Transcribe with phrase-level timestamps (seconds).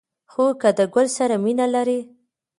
[0.31, 1.99] خو که د گل سره مینه لرئ